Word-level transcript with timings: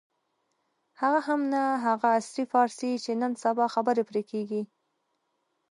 هغه 1.01 1.19
هم 1.27 1.41
نه 1.53 1.61
هغه 1.85 2.07
عصري 2.17 2.45
فارسي 2.51 2.91
چې 3.03 3.11
نن 3.21 3.31
سبا 3.43 3.65
خبرې 3.75 4.03
پرې 4.09 4.21
کېږي. 4.31 4.61